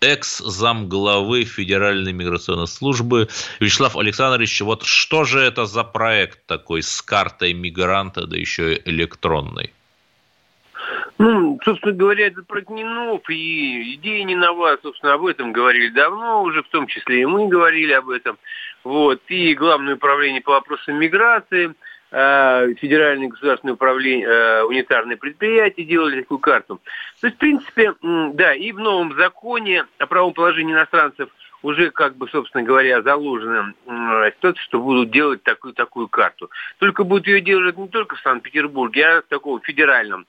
[0.00, 3.28] экс-зам главы Федеральной миграционной службы.
[3.58, 8.90] Вячеслав Александрович, вот что же это за проект такой с картой мигранта, да еще и
[8.90, 9.72] электронной?
[11.18, 15.88] Ну, собственно говоря, это проект не нов, и идея не нова, собственно, об этом говорили
[15.90, 18.38] давно уже, в том числе и мы говорили об этом.
[18.82, 21.72] Вот, и Главное управление по вопросам миграции–
[22.14, 26.78] Э, федеральное государственное управление, э, унитарные предприятия делали такую карту.
[27.22, 31.30] То есть, в принципе, да, и в новом законе о правом положении иностранцев
[31.62, 33.74] уже, как бы, собственно говоря, заложена
[34.36, 36.50] ситуация, что будут делать такую такую карту.
[36.78, 40.26] Только будут ее делать не только в Санкт-Петербурге, а в таком федеральном,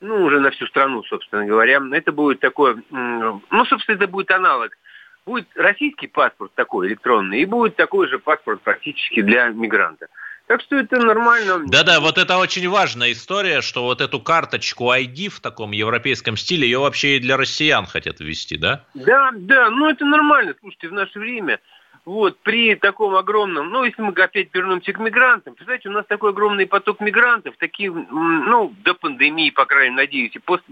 [0.00, 1.80] ну, уже на всю страну, собственно говоря.
[1.92, 4.76] Это будет такое, ну, собственно, это будет аналог
[5.24, 10.08] будет российский паспорт такой электронный, и будет такой же паспорт практически для мигранта.
[10.46, 11.64] Так что это нормально.
[11.66, 16.66] Да-да, вот это очень важная история, что вот эту карточку ID в таком европейском стиле,
[16.66, 18.84] ее вообще и для россиян хотят ввести, да?
[18.94, 20.54] Да, да, ну это нормально.
[20.60, 21.60] Слушайте, в наше время
[22.04, 26.30] вот, при таком огромном, ну, если мы опять вернемся к мигрантам, представляете, у нас такой
[26.30, 30.64] огромный поток мигрантов, такие, ну, до пандемии, по крайней мере, надеюсь, и после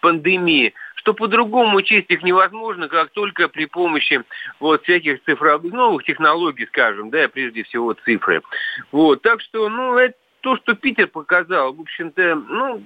[0.00, 4.22] пандемии, что по-другому учесть их невозможно, как только при помощи
[4.60, 8.42] вот всяких цифровых, новых технологий, скажем, да, прежде всего цифры.
[8.92, 12.84] Вот, так что, ну, это то, что Питер показал, в общем-то, ну,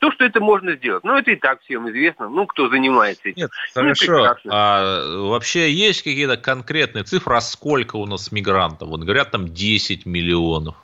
[0.00, 1.04] то, что это можно сделать.
[1.04, 2.28] Ну, это и так всем известно.
[2.28, 3.42] Ну, кто занимается этим.
[3.42, 4.36] Нет, ну, хорошо.
[4.48, 8.88] А вообще есть какие-то конкретные цифры, а сколько у нас мигрантов?
[8.88, 10.74] Вот говорят, там 10 миллионов.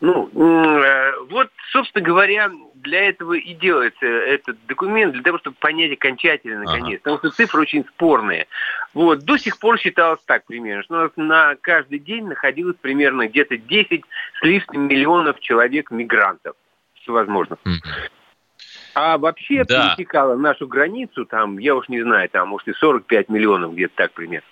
[0.00, 5.92] Ну, э, вот, собственно говоря, для этого и делается этот документ, для того, чтобы понять
[5.92, 7.00] окончательно, наконец.
[7.04, 7.16] Ага.
[7.16, 8.46] Потому что цифры очень спорные.
[8.94, 13.28] Вот, до сих пор считалось так примерно, что у нас на каждый день находилось примерно
[13.28, 14.02] где-то 10
[14.40, 16.56] с лишним миллионов человек мигрантов
[17.02, 17.58] всевозможных.
[17.66, 18.10] Mm-hmm.
[18.94, 19.94] А вообще да.
[19.94, 24.12] пересекала нашу границу, там, я уж не знаю, там, может, и 45 миллионов где-то так
[24.12, 24.46] примерно.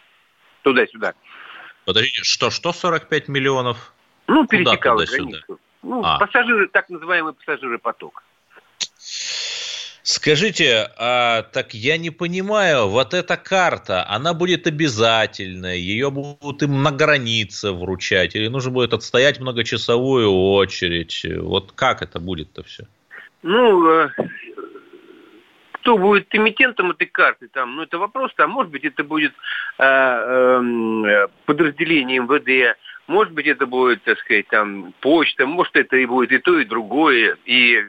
[0.63, 1.15] Туда-сюда.
[1.85, 3.93] Подождите, что, что 45 миллионов?
[4.27, 5.59] Ну, пересекал границу.
[5.83, 6.19] Ну, а.
[6.19, 8.23] пассажиры, так называемый пассажиропоток.
[10.03, 16.83] Скажите, а, так я не понимаю, вот эта карта, она будет обязательной, ее будут им
[16.83, 21.27] на границе вручать, или нужно будет отстоять многочасовую очередь?
[21.41, 22.85] Вот как это будет-то все?
[23.43, 24.11] Ну, э,
[25.73, 29.33] кто будет эмитентом этой карты, там, ну, это вопрос, там, может быть, это будет
[29.79, 36.05] э, э, подразделение МВД, может быть, это будет, так сказать, там, почта, может, это и
[36.05, 37.83] будет и то, и другое, и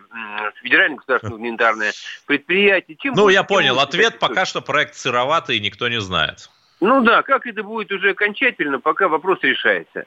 [0.61, 1.91] федеральное государственное гуманитарное
[2.25, 2.95] предприятие.
[2.97, 6.49] Чем ну, будет, я понял, ответ пока что проект сыроватый, и никто не знает.
[6.81, 10.05] Ну да, как это будет уже окончательно, пока вопрос решается.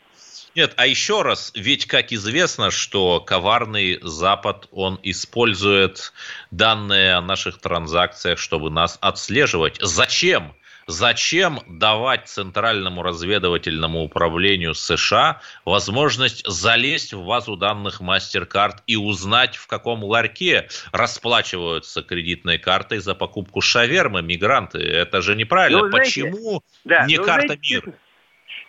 [0.55, 6.13] Нет, а еще раз, ведь как известно, что коварный Запад, он использует
[6.51, 9.79] данные о наших транзакциях, чтобы нас отслеживать.
[9.81, 10.55] Зачем?
[10.93, 19.67] Зачем давать Центральному разведывательному управлению США возможность залезть в базу данных MasterCard и узнать, в
[19.67, 24.81] каком ларьке расплачиваются кредитной картой за покупку шавермы мигранты?
[24.81, 25.85] Это же неправильно.
[25.85, 27.95] Ну, знаете, Почему да, не ну, карта знаете, мира?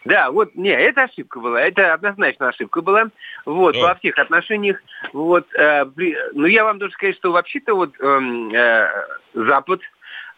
[0.06, 3.10] Да, вот, не, это ошибка была, это однозначно ошибка была,
[3.46, 4.82] вот, во всех отношениях,
[5.12, 8.20] вот, э, при, ну, я вам должен сказать, что вообще-то вот э,
[8.54, 8.88] э,
[9.34, 9.82] Запад,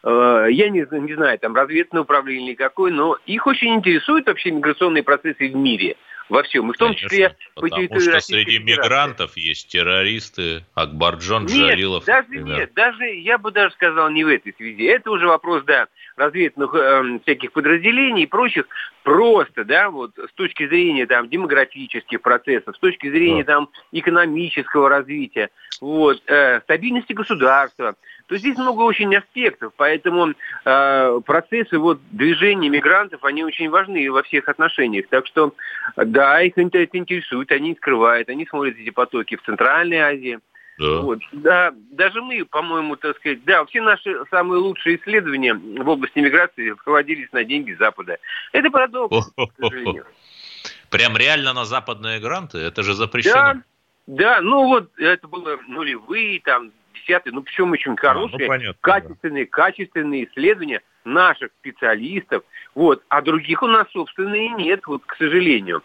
[0.05, 5.03] я не, не знаю, там разведное управление или какое, но их очень интересуют вообще миграционные
[5.03, 5.97] процессы в мире
[6.29, 11.45] во всем, и в том Конечно, числе по территории что среди мигрантов есть террористы, Акбарджон,
[11.45, 12.05] нет, Джалилов.
[12.05, 12.57] Даже например.
[12.57, 14.83] нет, даже я бы даже сказал не в этой связи.
[14.85, 18.65] Это уже вопрос, да, разведных э, всяких подразделений и прочих.
[19.03, 23.53] Просто, да, вот с точки зрения там демографических процессов, с точки зрения да.
[23.53, 27.95] там экономического развития, вот, э, стабильности государства,
[28.27, 30.33] то здесь много очень аспектов, поэтому
[30.65, 35.05] э, процессы вот, движения мигрантов, они очень важны во всех отношениях.
[35.09, 35.53] Так что,
[35.95, 40.39] да, их это интересует, они скрывают, они смотрят эти потоки в Центральной Азии.
[40.77, 41.01] Да.
[41.01, 46.19] Вот, да, даже мы, по-моему, так сказать, да, все наши самые лучшие исследования в области
[46.19, 48.17] миграции проводились на деньги Запада.
[48.51, 50.05] Это парадокс, к сожалению.
[50.89, 52.57] Прям реально на западные гранты?
[52.57, 53.35] Это же запрещено.
[53.35, 53.61] Да,
[54.07, 58.77] да, ну вот это было нулевые, там, десятые, ну причем очень хорошие, а, ну, понятно,
[58.81, 59.51] качественные, да.
[59.51, 65.83] качественные исследования наших специалистов, вот, а других у нас, собственно, и нет, вот, к сожалению.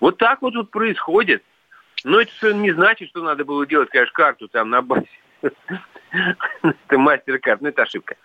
[0.00, 1.42] Вот так вот тут происходит.
[2.04, 5.08] Но это совершенно не значит, что надо было делать, конечно, карту там на базе.
[5.42, 8.16] Это мастер-карт, но это ошибка.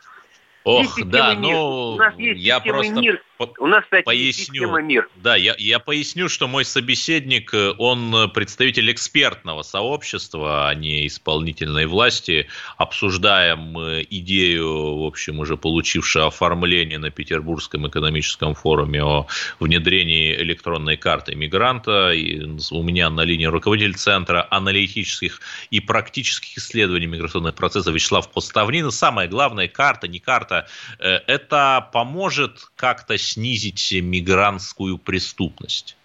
[0.63, 3.21] Ох, да, ну, я просто мир.
[3.59, 4.77] У нас, кстати, поясню.
[4.79, 5.09] мир.
[5.15, 11.85] Да, я, я поясню, что мой собеседник, э, он представитель экспертного сообщества, а не исполнительной
[11.85, 12.47] власти.
[12.77, 13.75] Обсуждаем
[14.09, 19.27] идею, в общем, уже получившую оформление на Петербургском экономическом форуме о
[19.59, 22.11] внедрении электронной карты мигранта.
[22.11, 28.91] И у меня на линии руководитель Центра аналитических и практических исследований миграционных процессов Вячеслав Поставнин.
[28.91, 30.67] Самое главное, карта, не карта, это,
[30.99, 35.97] э, это поможет как-то снизить мигрантскую преступность?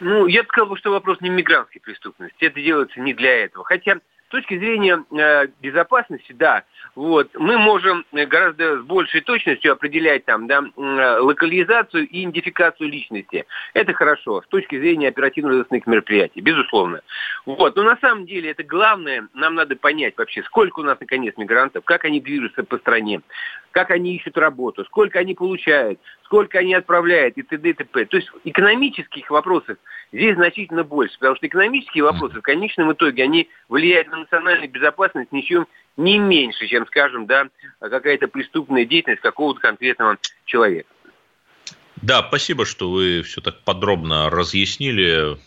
[0.00, 2.44] Ну, я бы сказал, что вопрос не мигрантской преступности.
[2.44, 3.64] Это делается не для этого.
[3.64, 3.98] Хотя
[4.36, 10.62] точки зрения э, безопасности, да, вот, мы можем гораздо с большей точностью определять там, да,
[10.76, 13.46] э, локализацию и идентификацию личности.
[13.72, 17.00] Это хорошо с точки зрения оперативно-розыскных мероприятий, безусловно.
[17.46, 21.34] Вот, но на самом деле это главное, нам надо понять вообще, сколько у нас наконец
[21.38, 23.22] мигрантов, как они движутся по стране,
[23.70, 27.70] как они ищут работу, сколько они получают, сколько они отправляют и т.д.
[27.70, 28.04] и т.п.
[28.04, 29.78] То есть экономических вопросов
[30.12, 35.32] здесь значительно больше, потому что экономические вопросы в конечном итоге, они влияют на национальную безопасность
[35.32, 35.66] ничем
[35.96, 37.48] не меньше, чем, скажем, да,
[37.80, 40.88] какая-то преступная деятельность какого-то конкретного человека.
[42.02, 45.38] Да, спасибо, что вы все так подробно разъяснили.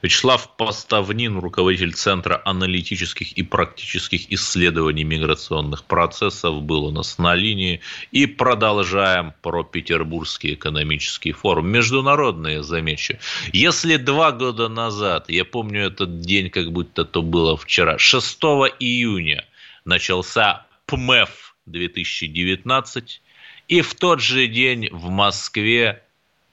[0.00, 7.80] Вячеслав Поставнин, руководитель Центра аналитических и практических исследований миграционных процессов, был у нас на линии.
[8.10, 11.68] И продолжаем про Петербургский экономический форум.
[11.68, 13.18] Международные, замечу.
[13.52, 18.38] Если два года назад, я помню этот день, как будто то было вчера, 6
[18.80, 19.44] июня
[19.84, 23.20] начался ПМЭФ 2019,
[23.68, 26.02] и в тот же день в Москве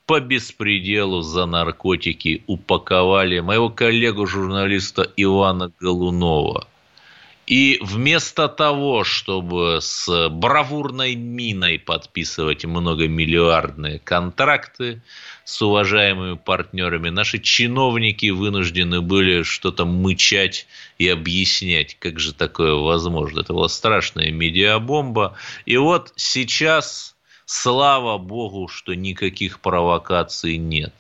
[0.06, 6.68] по беспределу за наркотики упаковали моего коллегу-журналиста Ивана Голунова.
[7.48, 15.02] И вместо того, чтобы с бравурной миной подписывать многомиллиардные контракты
[15.44, 20.66] с уважаемыми партнерами, наши чиновники вынуждены были что-то мычать
[20.98, 23.42] и объяснять, как же такое возможно.
[23.42, 25.36] Это была страшная медиабомба.
[25.66, 27.16] И вот сейчас
[27.46, 30.94] Слава богу, что никаких провокаций нет.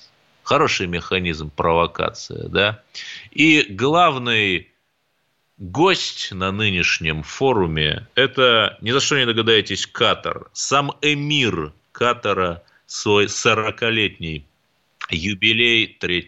[0.44, 2.84] Хороший механизм провокация, да?
[3.32, 4.70] И главный
[5.58, 10.50] гость на нынешнем форуме– это, ни за что не догадаетесь, Катар.
[10.54, 14.48] Сам эмир Катара свой 40-летний
[15.10, 16.22] юбилей 3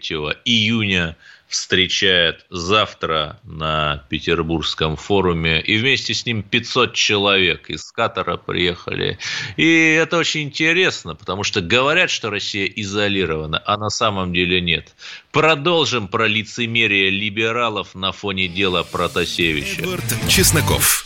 [0.45, 1.15] июня
[1.47, 9.17] встречает завтра на Петербургском форуме, и вместе с ним 500 человек из Катара приехали.
[9.55, 14.93] И это очень интересно, потому что говорят, что Россия изолирована, а на самом деле нет.
[15.31, 19.81] Продолжим про лицемерие либералов на фоне дела Протасевича.
[19.81, 21.05] Эдвард Чесноков.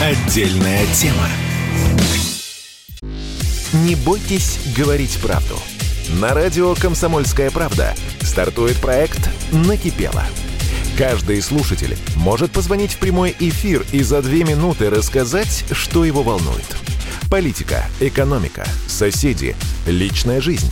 [0.00, 1.28] Отдельная тема.
[3.72, 5.56] Не бойтесь говорить правду.
[6.20, 10.22] На радио «Комсомольская правда» стартует проект «Накипело».
[10.98, 16.76] Каждый слушатель может позвонить в прямой эфир и за две минуты рассказать, что его волнует.
[17.30, 19.56] Политика, экономика, соседи,
[19.86, 20.70] личная жизнь.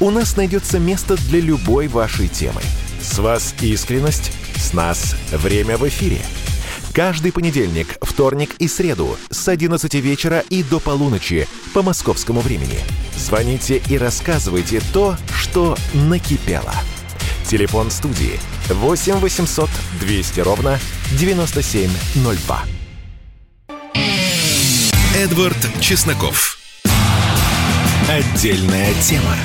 [0.00, 2.62] У нас найдется место для любой вашей темы.
[3.02, 6.22] С вас искренность, с нас время в эфире.
[6.92, 12.80] Каждый понедельник, вторник и среду с 11 вечера и до полуночи по московскому времени.
[13.16, 16.74] Звоните и рассказывайте то, что накипело.
[17.44, 19.70] Телефон студии 8 800
[20.00, 20.78] 200 ровно
[21.12, 22.64] 9702.
[25.16, 26.58] Эдвард Чесноков.
[28.08, 29.36] Отдельная тема.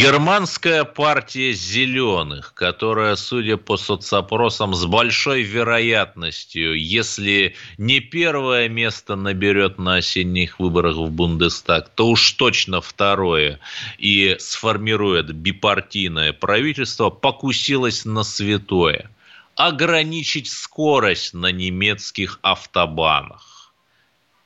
[0.00, 9.78] Германская партия зеленых, которая, судя по соцопросам, с большой вероятностью, если не первое место наберет
[9.78, 13.60] на осенних выборах в Бундестаг, то уж точно второе
[13.98, 19.10] и сформирует бипартийное правительство, покусилась на святое–
[19.54, 23.74] ограничить скорость на немецких автобанах.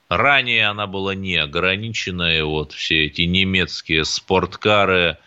[0.08, 5.16] Ранее она была не ограничена, и вот все эти немецкие спорткары–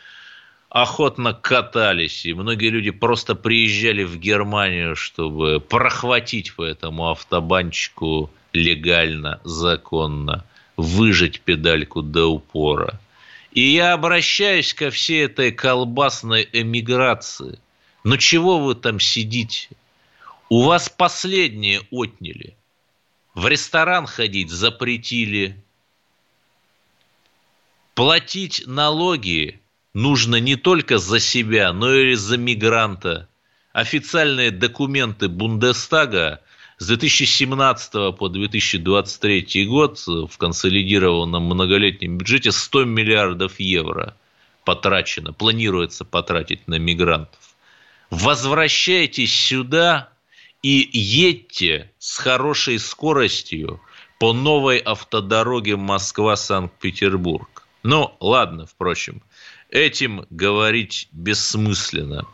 [0.70, 9.39] охотно катались, и многие люди просто приезжали в Германию, чтобы прохватить по этому автобанчику легально,
[9.43, 10.45] законно,
[10.76, 12.99] выжать педальку до упора.
[13.51, 17.59] И я обращаюсь ко всей этой колбасной эмиграции.
[18.03, 19.70] Ну чего вы там сидите?
[20.49, 22.55] У вас последние отняли.
[23.34, 25.57] В ресторан ходить запретили.
[27.95, 29.59] Платить налоги
[29.94, 33.30] нужно не только за себя, но и за мигранта.
[33.74, 36.42] Официальные документы Бундестага
[36.78, 44.16] с 2017 по 2023 год в консолидированном многолетнем бюджете 100 миллиардов евро
[44.64, 47.40] потрачено, планируется потратить на мигрантов.
[48.10, 50.10] Возвращайтесь сюда
[50.62, 53.82] и едьте с хорошей скоростью
[54.20, 57.66] по новой автодороге Москва-Санкт-Петербург.
[57.84, 59.22] Ну, ладно, впрочем,
[59.70, 62.26] этим говорить бессмысленно.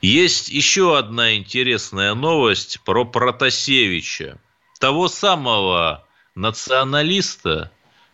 [0.00, 4.38] Есть еще одна интересная новость про Протасевича,
[4.78, 7.72] того самого националиста,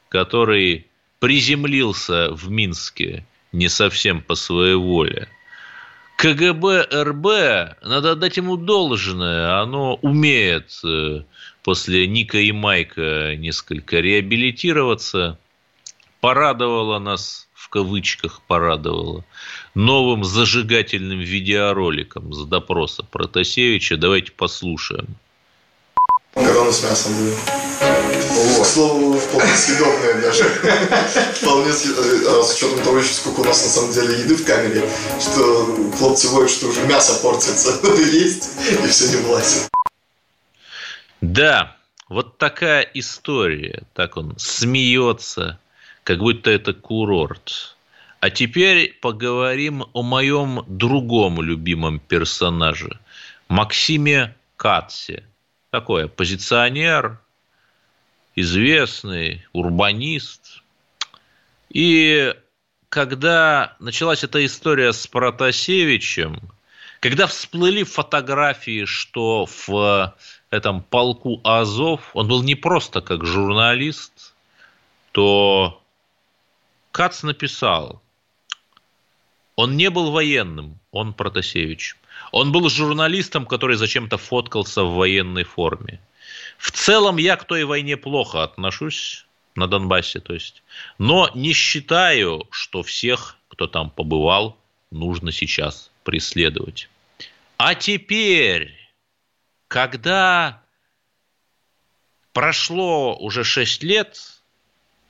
[0.08, 0.86] который
[1.18, 5.28] приземлился в Минске не совсем по своей воле.
[6.16, 7.26] КГБ РБ,
[7.82, 11.24] надо отдать ему должное, оно умеет э,
[11.62, 15.38] после Ника и Майка несколько реабилитироваться.
[16.20, 19.24] Порадовало нас в кавычках порадовало,
[19.74, 23.96] новым зажигательным видеороликом с допроса Протасевича.
[23.96, 25.16] Давайте послушаем.
[26.34, 27.34] Макароны с мясом были.
[28.60, 30.44] К слову, вполне съедобные даже.
[31.34, 32.42] Вполне съедобные.
[32.44, 34.82] С учетом того, сколько у нас на самом деле еды в камере,
[35.20, 37.80] что хлопцы воют, что уже мясо портится.
[37.82, 38.50] Надо есть,
[38.84, 39.70] и все не влазит.
[41.20, 41.76] Да,
[42.08, 43.84] вот такая история.
[43.94, 45.60] Так он смеется,
[46.04, 47.76] как будто это курорт.
[48.20, 52.98] А теперь поговорим о моем другом любимом персонаже,
[53.48, 55.24] Максиме Катсе.
[55.70, 57.20] Такой оппозиционер,
[58.36, 60.62] известный, урбанист.
[61.70, 62.34] И
[62.88, 66.40] когда началась эта история с Протасевичем,
[67.00, 70.16] когда всплыли фотографии, что в
[70.50, 74.34] этом полку Азов он был не просто как журналист,
[75.12, 75.83] то
[76.94, 78.00] Кац написал,
[79.56, 81.96] он не был военным, он Протасевич.
[82.30, 86.00] Он был журналистом, который зачем-то фоткался в военной форме.
[86.56, 89.26] В целом я к той войне плохо отношусь,
[89.56, 90.62] на Донбассе, то есть.
[90.98, 94.56] Но не считаю, что всех, кто там побывал,
[94.92, 96.88] нужно сейчас преследовать.
[97.56, 98.72] А теперь,
[99.66, 100.62] когда
[102.32, 104.33] прошло уже 6 лет,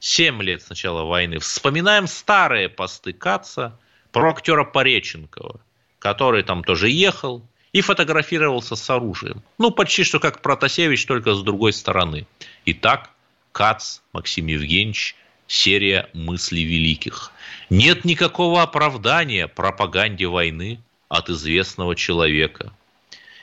[0.05, 3.81] 7 лет с начала войны, вспоминаем старые посты Каца
[4.13, 5.63] про актера Пореченкова,
[5.99, 7.43] который там тоже ехал
[7.73, 9.43] и фотографировался с оружием.
[9.57, 12.27] Ну, почти что как Протасевич, только с другой стороны.
[12.67, 13.13] Итак,
[13.53, 17.33] Кац Максим Евгеньевич, серия мыслей великих.
[17.71, 22.75] Нет никакого оправдания пропаганде войны от известного человека.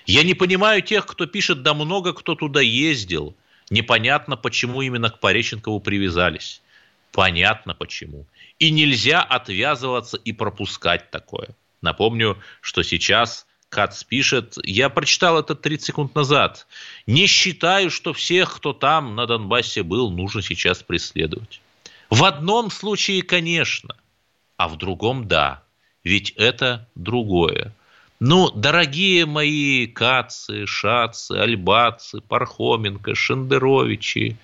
[0.05, 3.35] Я не понимаю тех, кто пишет, да много кто туда ездил.
[3.71, 6.61] Непонятно, почему именно к Пореченкову привязались.
[7.13, 8.27] Понятно почему.
[8.59, 11.49] И нельзя отвязываться и пропускать такое.
[11.81, 16.67] Напомню, что сейчас Кац пишет, я прочитал это 30 секунд назад.
[17.07, 21.61] Не считаю, что всех, кто там на Донбассе был, нужно сейчас преследовать.
[22.09, 23.95] В одном случае, конечно,
[24.57, 25.63] а в другом– да.
[26.03, 27.73] Ведь это другое.
[28.23, 34.37] Ну, дорогие мои Кацы, Шацы, Альбацы, Пархоменко, Шендеровичи,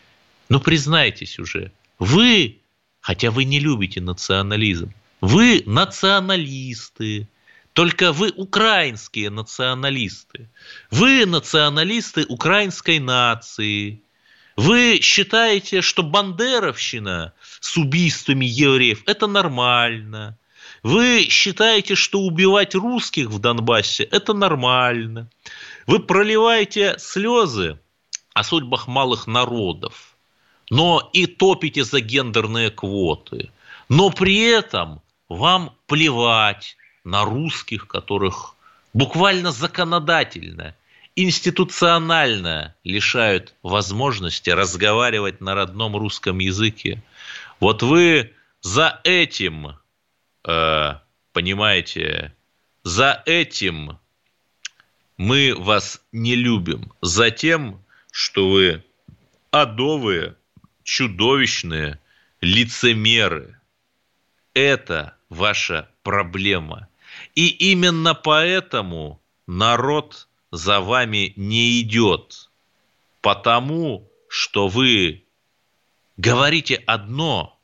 [0.50, 2.58] ну, признайтесь уже, вы,
[3.02, 7.28] хотя вы не любите национализм, вы националисты,
[7.74, 10.50] только вы украинские националисты.
[10.90, 14.02] Вы националисты украинской нации.
[14.56, 20.36] Вы считаете, что бандеровщина с убийствами евреев– это нормально.
[20.88, 25.28] Вы считаете, что убивать русских в Донбассе– это нормально.
[25.86, 27.78] Вы проливаете слезы
[28.34, 30.16] о судьбах малых народов,
[30.70, 33.52] но и топите за гендерные квоты.
[33.90, 38.56] Но при этом вам плевать на русских, которых
[38.94, 40.74] буквально законодательно,
[41.18, 47.04] институционально лишают возможности разговаривать на родном русском языке.
[47.60, 48.32] Вот вы
[48.62, 49.76] за этим,
[51.34, 52.34] понимаете,
[52.84, 54.00] за этим
[55.18, 56.94] мы вас не любим.
[57.02, 58.84] За тем, что вы
[59.52, 60.36] адовые,
[60.84, 62.00] чудовищные
[62.42, 63.60] лицемеры.
[64.54, 66.88] Это ваша проблема.
[67.36, 72.50] И именно поэтому народ за вами не идет.
[73.22, 75.26] Потому что вы
[76.16, 77.60] говорите одно,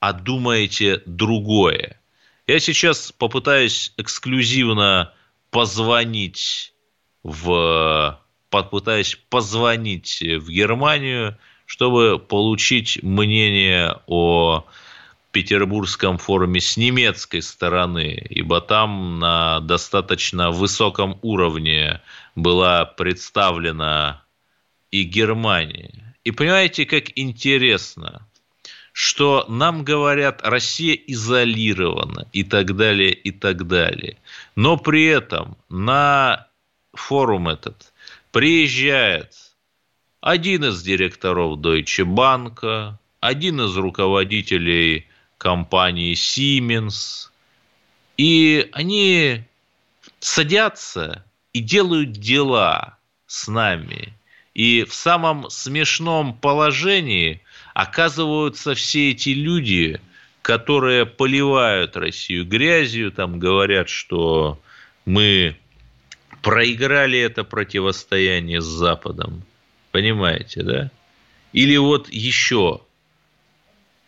[0.00, 2.00] а думаете другое.
[2.46, 5.12] Я сейчас попытаюсь эксклюзивно
[5.50, 6.74] позвонить
[7.22, 8.18] в
[8.50, 14.66] попытаюсь позвонить в Германию, чтобы получить мнение о
[15.30, 22.02] Петербургском форуме с немецкой стороны, ибо там на достаточно высоком уровне
[22.34, 24.22] была представлена
[24.90, 26.14] и Германия.
[26.24, 28.28] И понимаете, как интересно,
[28.92, 34.18] что нам говорят, Россия изолирована и так далее, и так далее.
[34.54, 36.46] Но при этом на
[36.92, 37.92] форум этот
[38.30, 39.34] приезжает
[40.20, 45.06] один из директоров Deutsche Bank, один из руководителей
[45.38, 47.30] компании Siemens.
[48.16, 49.44] И они
[50.20, 54.14] садятся и делают дела с нами.
[54.54, 57.40] И в самом смешном положении
[57.74, 60.00] оказываются все эти люди,
[60.42, 64.58] которые поливают Россию грязью, там говорят, что
[65.04, 65.56] мы
[66.42, 69.44] проиграли это противостояние с Западом.
[69.92, 70.90] Понимаете, да?
[71.52, 72.80] Или вот еще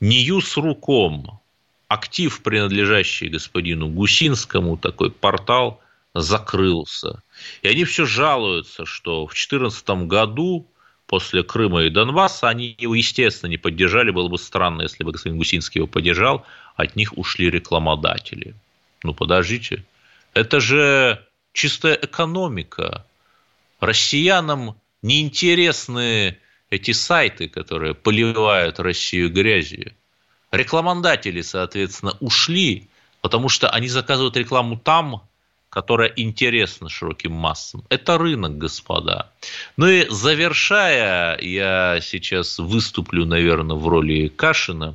[0.01, 1.41] Ньюс.руком,
[1.89, 5.81] актив, принадлежащий господину Гусинскому, такой портал,
[6.15, 7.23] закрылся.
[7.63, 10.67] И они все жалуются, что в 2014 году
[11.15, 14.11] после Крыма и Донбасса они его, естественно, не поддержали.
[14.11, 16.45] Было бы странно, если бы господин Гусинский его поддержал.
[16.75, 18.57] От них ушли рекламодатели.
[19.05, 19.85] Ну, подождите.
[20.33, 23.07] Это же чистая экономика.
[23.79, 26.37] Россиянам неинтересны
[26.69, 29.93] эти сайты, которые поливают Россию грязью.
[30.51, 32.89] Рекламодатели, соответственно, ушли,
[33.21, 35.23] потому что они заказывают рекламу там,
[35.75, 37.83] которая интересна широким массам.
[37.89, 39.33] Это рынок, господа.
[39.77, 44.95] Ну и завершая, я сейчас выступлю, наверное, в роли Кашина.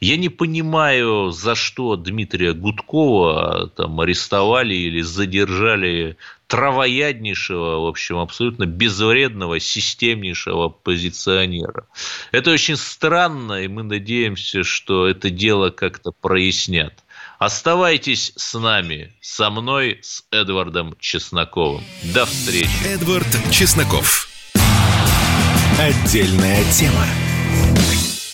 [0.00, 8.64] Я не понимаю, за что Дмитрия Гудкова там арестовали или задержали травояднейшего, в общем, абсолютно
[8.64, 11.86] безвредного, системнейшего позиционера.
[12.32, 16.94] Это очень странно, и мы надеемся, что это дело как-то прояснят.
[17.38, 21.84] Оставайтесь с нами, со мной, с Эдвардом Чесноковым.
[22.14, 22.86] До встречи.
[22.86, 24.28] Эдвард Чесноков.
[25.78, 27.04] Отдельная тема.